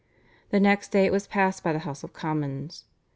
The 0.49 0.59
next 0.59 0.91
day 0.91 1.05
it 1.05 1.11
was 1.11 1.27
passed 1.27 1.63
by 1.63 1.73
the 1.73 1.77
House 1.85 2.03
of 2.03 2.11
Commons. 2.11 2.85